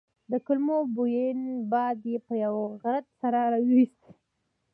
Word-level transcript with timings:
د 0.31 0.33
کولمو 0.45 0.77
بوین 0.95 1.39
باد 1.71 1.97
یې 2.11 2.17
په 2.27 2.33
یوه 2.43 2.63
غرت 2.81 3.05
سره 3.21 3.39
وايستلو. 3.51 4.09